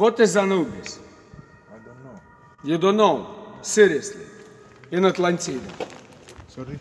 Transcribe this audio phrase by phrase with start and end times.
[0.00, 0.98] What is Anubis?
[1.68, 2.20] I don't know.
[2.64, 3.26] You don't know.
[3.60, 4.24] Seriously.
[4.90, 5.60] In Atlantida.
[6.48, 6.78] Sorry?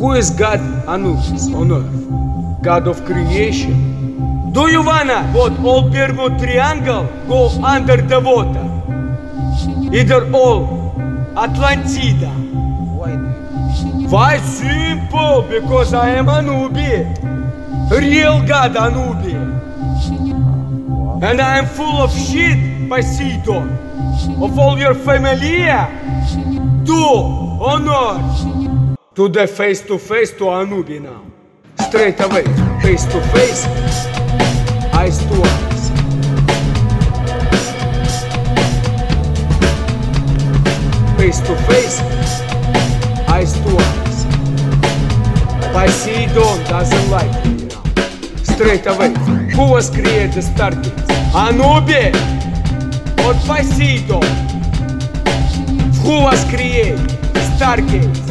[0.00, 2.62] Who is God Anubis on earth?
[2.62, 4.52] God of creation.
[4.52, 8.66] Do you wanna what all Bermuda Triangle go under the water?
[9.96, 10.92] Either all
[11.34, 12.46] Atlantida.
[14.08, 14.38] Why?
[14.38, 15.42] Simple?
[15.48, 17.04] Because I am Anubi.
[17.90, 19.34] Real God Anubi.
[21.22, 23.70] And I am full of shit, Poseidon.
[24.42, 25.88] Of all your familia.
[26.84, 28.22] Do honor
[29.14, 31.22] to the face to face to Anubi now.
[31.88, 32.44] Straight away,
[32.82, 33.64] face to face,
[34.92, 35.90] eyes to eyes.
[41.16, 42.00] Face to face,
[43.28, 44.24] eyes to eyes.
[45.72, 47.82] Poseidon doesn't like me now.
[48.42, 49.14] Straight away,
[49.54, 51.06] who was created Stargates?
[51.32, 52.12] Anubi
[53.24, 54.22] or Poseidon?
[56.02, 56.98] Who was created
[57.56, 58.24] Stargates?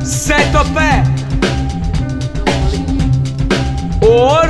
[0.00, 0.90] Setope
[4.02, 4.42] or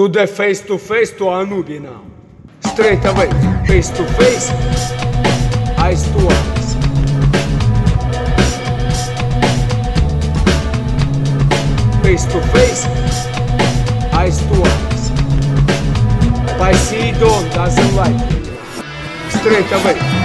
[0.00, 2.02] to the face to face to Anubi now
[2.72, 3.28] straight away
[3.66, 4.50] face to face
[5.76, 6.74] eyes to eyes
[12.02, 12.86] face to face
[14.14, 15.10] eyes to eyes.
[16.56, 18.40] Poseidon doesn't like me.
[19.28, 20.19] Straight away.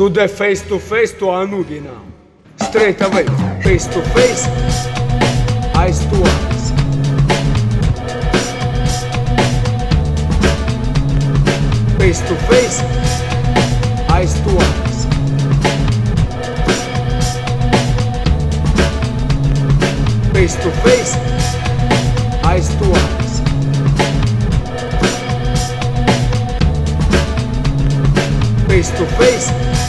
[0.00, 2.02] To the face to face to Anubi now.
[2.66, 3.26] Straight away,
[3.62, 4.46] face to face,
[5.76, 6.70] eyes to eyes.
[11.98, 12.80] Face to face,
[14.08, 15.04] eyes to eyes.
[20.32, 21.14] Face to face,
[22.42, 23.40] eyes to eyes.
[28.66, 29.79] Face to face,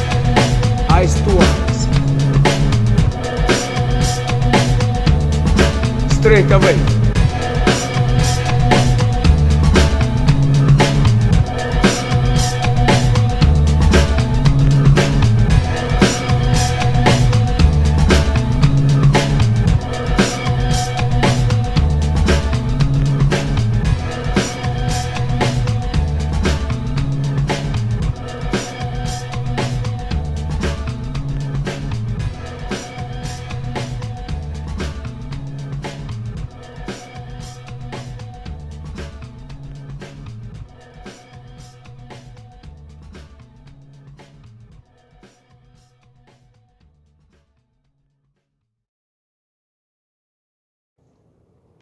[6.31, 7.00] Straight away.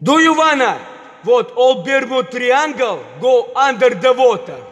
[0.01, 0.79] Do you wanna
[1.23, 1.83] what all
[2.23, 4.63] Triangle go under the water?